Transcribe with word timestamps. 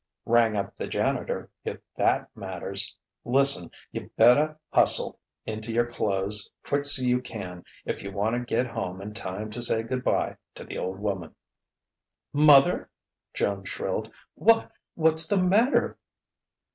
"Rang 0.25 0.55
up 0.57 0.75
the 0.75 0.87
janitor 0.87 1.51
if 1.63 1.77
that 1.95 2.35
matters. 2.35 2.95
Lis'n: 3.23 3.69
you 3.91 4.09
betta 4.17 4.57
hustle 4.73 5.19
into 5.45 5.71
your 5.71 5.85
clothes 5.85 6.49
quick 6.65 6.87
's 6.87 6.97
you 7.05 7.21
can 7.21 7.63
if 7.85 8.01
you 8.01 8.11
wanta 8.11 8.39
get 8.39 8.65
home 8.65 8.99
in 8.99 9.13
time 9.13 9.51
to 9.51 9.61
say 9.61 9.83
good 9.83 10.03
bye 10.03 10.37
to 10.55 10.63
the 10.63 10.79
old 10.79 10.97
woman." 10.97 11.35
"Mother!" 12.33 12.89
Joan 13.35 13.63
shrilled. 13.65 14.11
"What 14.33 14.71
what's 14.95 15.27
the 15.27 15.37
matter 15.37 15.99